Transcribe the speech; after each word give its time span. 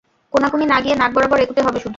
কোণাকুণি 0.33 0.65
না 0.67 0.77
গিয়ে 0.83 0.95
নাক 0.97 1.11
বরাবর 1.15 1.43
এগুতে 1.43 1.61
হবে 1.65 1.77
শুধু! 1.77 1.89